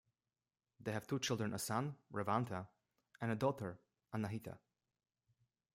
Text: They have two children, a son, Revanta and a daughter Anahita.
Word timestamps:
They 0.79 0.93
have 0.93 1.05
two 1.05 1.19
children, 1.19 1.53
a 1.53 1.59
son, 1.59 1.95
Revanta 2.11 2.65
and 3.21 3.29
a 3.31 3.35
daughter 3.35 3.77
Anahita. 4.11 4.57